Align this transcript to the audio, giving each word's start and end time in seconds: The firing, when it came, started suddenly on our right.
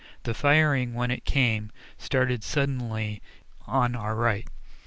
The 0.23 0.33
firing, 0.33 0.95
when 0.95 1.11
it 1.11 1.25
came, 1.25 1.71
started 1.99 2.43
suddenly 2.43 3.21
on 3.67 3.95
our 3.95 4.15
right. 4.15 4.47